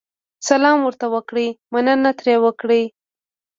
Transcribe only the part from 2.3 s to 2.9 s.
وکړئ.